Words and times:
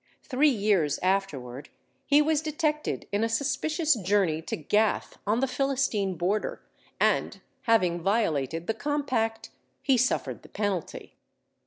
Three 0.23 0.49
years 0.49 0.97
afterward 1.03 1.69
he 2.07 2.23
was 2.23 2.41
detected 2.41 3.07
in 3.11 3.23
a 3.23 3.29
suspicious 3.29 3.93
journey 3.93 4.41
to 4.41 4.55
Gath, 4.57 5.19
on 5.27 5.41
the 5.41 5.47
Philistine 5.47 6.15
border; 6.15 6.63
and 6.99 7.39
having 7.69 8.01
violated 8.01 8.65
the 8.65 8.73
compact, 8.73 9.51
he 9.83 9.97
suffered 9.97 10.41
the 10.41 10.49
penalty. 10.49 11.17